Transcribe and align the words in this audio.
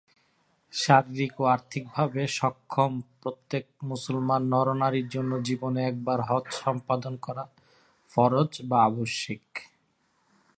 শারীরিক 0.73 1.33
ও 1.41 1.43
আর্থিকভাবে 1.45 2.21
সক্ষম 2.37 2.91
প্রত্যেক 3.21 3.65
মুসলমান 3.83 4.41
নর-নারীর 4.43 5.07
জন্য 5.09 5.31
জীবনে 5.47 5.79
একবার 5.85 6.19
হজ 6.21 6.45
সম্পাদন 6.61 7.13
করা 7.17 7.43
ফরজ 8.09 8.51
বা 8.69 8.77
আবশ্যিক। 8.83 9.45